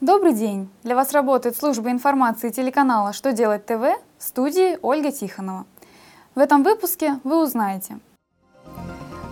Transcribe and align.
Добрый 0.00 0.32
день! 0.32 0.70
Для 0.84 0.94
вас 0.94 1.10
работает 1.10 1.56
служба 1.56 1.90
информации 1.90 2.50
телеканала 2.50 3.12
«Что 3.12 3.32
делать 3.32 3.66
ТВ» 3.66 3.82
в 4.16 4.22
студии 4.22 4.78
Ольга 4.80 5.10
Тихонова. 5.10 5.66
В 6.36 6.38
этом 6.38 6.62
выпуске 6.62 7.18
вы 7.24 7.42
узнаете, 7.42 7.98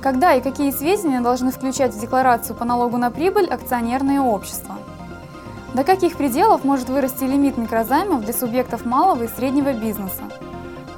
когда 0.02 0.34
и 0.34 0.40
какие 0.40 0.72
сведения 0.72 1.20
должны 1.20 1.52
включать 1.52 1.94
в 1.94 2.00
декларацию 2.00 2.56
по 2.56 2.64
налогу 2.64 2.96
на 2.96 3.12
прибыль 3.12 3.46
акционерные 3.46 4.20
общества, 4.20 4.74
до 5.72 5.84
каких 5.84 6.16
пределов 6.16 6.64
может 6.64 6.88
вырасти 6.88 7.22
лимит 7.22 7.56
микрозаймов 7.56 8.24
для 8.24 8.32
субъектов 8.32 8.84
малого 8.84 9.22
и 9.22 9.28
среднего 9.28 9.72
бизнеса, 9.72 10.24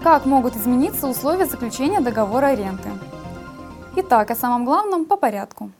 как 0.02 0.24
могут 0.24 0.56
измениться 0.56 1.06
условия 1.06 1.44
заключения 1.44 2.00
договора 2.00 2.46
аренды. 2.46 2.88
Итак, 3.96 4.30
о 4.30 4.34
самом 4.34 4.64
главном 4.64 5.04
по 5.04 5.16
порядку. 5.16 5.70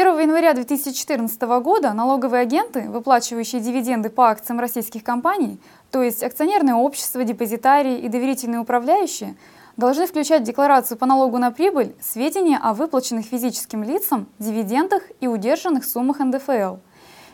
1 0.00 0.16
января 0.20 0.54
2014 0.54 1.42
года 1.60 1.92
налоговые 1.92 2.42
агенты, 2.42 2.82
выплачивающие 2.88 3.60
дивиденды 3.60 4.10
по 4.10 4.28
акциям 4.28 4.60
российских 4.60 5.02
компаний, 5.02 5.58
то 5.90 6.04
есть 6.04 6.22
акционерные 6.22 6.76
общества, 6.76 7.24
депозитарии 7.24 7.98
и 7.98 8.08
доверительные 8.08 8.60
управляющие, 8.60 9.34
должны 9.76 10.06
включать 10.06 10.42
в 10.42 10.44
декларацию 10.44 10.96
по 10.98 11.06
налогу 11.06 11.38
на 11.38 11.50
прибыль 11.50 11.96
сведения 12.00 12.60
о 12.62 12.74
выплаченных 12.74 13.26
физическим 13.26 13.82
лицам 13.82 14.28
дивидендах 14.38 15.02
и 15.18 15.26
удержанных 15.26 15.84
суммах 15.84 16.20
НДФЛ. 16.20 16.76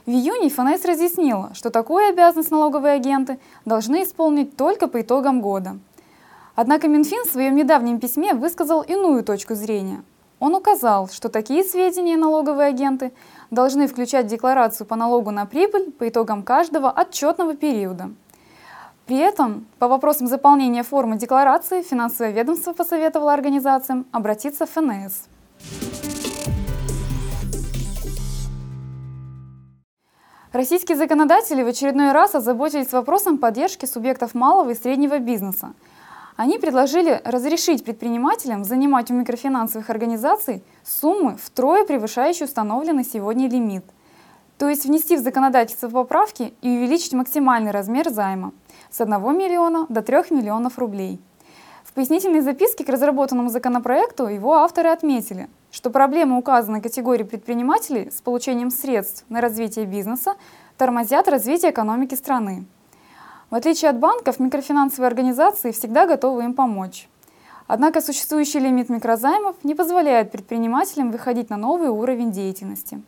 В 0.07 0.11
июне 0.11 0.49
ФНС 0.49 0.87
разъяснила, 0.87 1.51
что 1.53 1.69
такую 1.69 2.09
обязанность 2.09 2.51
налоговые 2.51 2.95
агенты 2.95 3.39
должны 3.67 4.05
исполнить 4.05 4.57
только 4.57 4.89
по 4.89 5.03
итогам 5.03 5.43
года. 5.43 5.77
Однако 6.55 6.89
Минфин 6.89 7.25
в 7.27 7.31
своем 7.31 7.57
недавнем 7.57 8.01
письме 8.01 8.33
высказал 8.33 8.81
иную 8.81 9.23
точку 9.23 9.55
зрения– 9.55 10.03
он 10.41 10.55
указал, 10.55 11.09
что 11.09 11.29
такие 11.29 11.65
сведения 11.65 12.17
налоговые 12.17 12.69
агенты 12.69 13.13
должны 13.51 13.87
включать 13.87 14.27
декларацию 14.27 14.87
по 14.87 14.97
налогу 14.97 15.31
на 15.31 15.47
прибыль 15.47 15.91
по 15.93 16.09
итогам 16.09 16.43
каждого 16.43 16.91
отчетного 16.91 17.55
периода. 17.55 18.11
При 19.07 19.19
этом 19.19 19.67
по 19.79 19.87
вопросам 19.87 20.27
заполнения 20.27 20.83
формы 20.83 21.17
декларации 21.17 21.83
финансовое 21.83 22.33
ведомство 22.33 22.73
посоветовало 22.73 23.33
организациям 23.33 24.07
обратиться 24.13 24.67
в 24.67 24.71
ФНС. 24.71 25.29
Российские 30.53 30.97
законодатели 30.97 31.63
в 31.63 31.67
очередной 31.67 32.13
раз 32.13 32.35
озаботились 32.35 32.93
вопросом 32.93 33.39
поддержки 33.39 33.87
субъектов 33.87 34.35
малого 34.35 34.71
и 34.71 34.75
среднего 34.75 35.19
бизнеса– 35.19 35.75
они 36.37 36.59
предложили 36.59 37.21
разрешить 37.25 37.85
предпринимателям 37.85 38.65
занимать 38.65 39.11
у 39.11 39.15
микрофинансовых 39.15 39.89
организаций 39.89 40.65
суммы, 40.83 41.37
втрое 41.37 41.85
превышающие 41.85 42.47
установленный 42.47 43.05
сегодня 43.05 43.49
лимит. 43.49 43.85
То 44.59 44.69
есть 44.69 44.85
внести 44.85 45.17
в 45.17 45.21
законодательство 45.21 45.89
поправки 45.89 46.55
и 46.63 46.69
увеличить 46.69 47.13
максимальный 47.13 47.71
размер 47.71 48.11
займа 48.11 48.53
с 48.91 49.01
1 49.01 49.15
миллиона 49.37 49.87
до 49.89 50.03
3 50.03 50.31
миллионов 50.31 50.79
рублей. 50.79 51.21
В 51.85 51.93
пояснительной 51.93 52.41
записке 52.41 52.85
к 52.85 52.89
разработанному 52.89 53.49
законопроекту 53.49 54.27
его 54.27 54.55
авторы 54.55 54.89
отметили, 54.89 55.49
что 55.71 55.91
проблемы 55.91 56.39
указанной 56.39 56.81
категории 56.81 57.23
предпринимателей 57.23 58.11
с 58.11 58.21
получением 58.21 58.71
средств 58.71 59.25
на 59.29 59.41
развитие 59.41 59.87
бизнеса 59.87 60.35
тормозят 60.77 61.29
развитие 61.29 61.71
экономики 61.71 62.15
страны. 62.15 62.65
В 63.55 63.57
отличие 63.57 63.89
от 63.89 64.01
банков, 64.01 64.41
микрофинансовые 64.41 65.07
организации 65.07 65.71
всегда 65.71 66.09
готовы 66.09 66.43
им 66.43 66.55
помочь. 66.55 67.09
Однако 67.69 68.01
существующий 68.01 68.59
лимит 68.59 68.89
микрозаймов 68.89 69.55
не 69.63 69.77
позволяет 69.77 70.33
предпринимателям 70.33 71.13
выходить 71.13 71.51
на 71.51 71.57
новый 71.57 71.89
уровень 71.89 72.33
деятельности. 72.33 73.01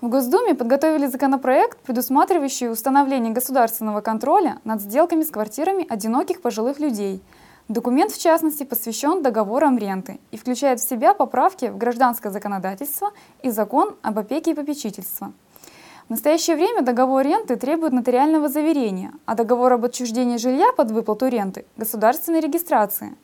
В 0.00 0.08
Госдуме 0.08 0.54
подготовили 0.54 1.06
законопроект, 1.06 1.78
предусматривающий 1.80 2.70
установление 2.70 3.34
государственного 3.34 4.00
контроля 4.00 4.60
над 4.64 4.80
сделками 4.80 5.24
с 5.24 5.30
квартирами 5.30 5.84
одиноких 5.86 6.40
пожилых 6.40 6.80
людей– 6.80 7.22
Документ, 7.72 8.12
в 8.12 8.20
частности, 8.20 8.64
посвящен 8.64 9.22
договорам 9.22 9.78
ренты 9.78 10.20
и 10.30 10.36
включает 10.36 10.78
в 10.78 10.86
себя 10.86 11.14
поправки 11.14 11.70
в 11.70 11.78
гражданское 11.78 12.28
законодательство 12.28 13.12
и 13.42 13.48
закон 13.48 13.96
об 14.02 14.18
опеке 14.18 14.50
и 14.50 14.54
попечительстве. 14.54 15.28
В 16.06 16.10
настоящее 16.10 16.56
время 16.56 16.82
договор 16.82 17.24
ренты 17.24 17.56
требует 17.56 17.94
нотариального 17.94 18.50
заверения, 18.50 19.12
а 19.24 19.34
договор 19.34 19.72
об 19.72 19.86
отчуждении 19.86 20.36
жилья 20.36 20.70
под 20.76 20.90
выплату 20.90 21.28
ренты– 21.28 21.64
государственной 21.78 22.40
регистрации. 22.40 23.16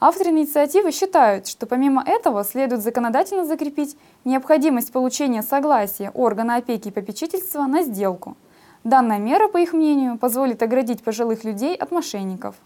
Авторы 0.00 0.30
инициативы 0.30 0.92
считают, 0.92 1.46
что 1.46 1.66
помимо 1.66 2.02
этого 2.02 2.42
следует 2.42 2.80
законодательно 2.80 3.44
закрепить 3.44 3.98
необходимость 4.24 4.92
получения 4.92 5.42
согласия 5.42 6.10
органа 6.14 6.56
опеки 6.56 6.88
и 6.88 6.90
попечительства 6.90 7.66
на 7.66 7.82
сделку. 7.82 8.38
Данная 8.82 9.18
мера, 9.18 9.48
по 9.48 9.58
их 9.58 9.74
мнению, 9.74 10.16
позволит 10.16 10.62
оградить 10.62 11.04
пожилых 11.04 11.44
людей 11.44 11.76
от 11.76 11.90
мошенников– 11.90 12.54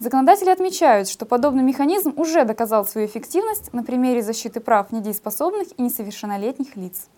Законодатели 0.00 0.50
отмечают, 0.50 1.08
что 1.08 1.24
подобный 1.24 1.62
механизм 1.62 2.14
уже 2.16 2.44
доказал 2.44 2.84
свою 2.84 3.06
эффективность 3.06 3.72
на 3.72 3.84
примере 3.84 4.22
защиты 4.22 4.60
прав 4.60 4.90
недееспособных 4.90 5.68
и 5.76 5.82
несовершеннолетних 5.82 6.76
лиц. 6.76 7.08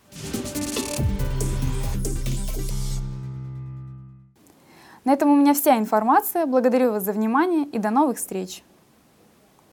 На 5.05 5.13
этом 5.13 5.31
у 5.31 5.37
меня 5.37 5.55
вся 5.55 5.79
информация. 5.79 6.47
Благодарю 6.47 6.91
вас 6.91 7.05
за 7.05 7.13
внимание 7.13 7.65
и 7.65 7.79
до 7.79 7.91
новых 7.91 8.19
встреч! 8.19 8.63